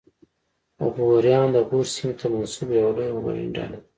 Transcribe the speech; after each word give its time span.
غوریان 0.93 1.47
د 1.55 1.57
غور 1.67 1.85
سیمې 1.95 2.13
ته 2.19 2.25
منسوب 2.33 2.69
یوه 2.79 2.91
لویه 2.95 3.13
وګړنۍ 3.13 3.47
ډله 3.55 3.77
ده 3.79 3.79